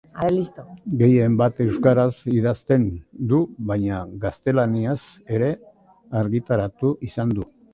Gehienbat 1.01 1.59
euskaraz 1.65 2.09
idazten 2.37 2.87
du, 3.33 3.41
baina 3.73 4.01
gaztelaniaz 4.27 4.99
ere 5.37 5.53
argitaratu 6.23 6.95
izan 7.11 7.37
du. 7.41 7.51